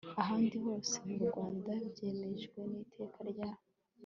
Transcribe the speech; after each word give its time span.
ahandi 0.21 0.55
hose 0.65 0.95
mu 1.07 1.15
rwanda 1.25 1.71
byemejwe 1.91 2.59
n 2.69 2.73
iteka 2.83 3.19
rya 3.31 3.51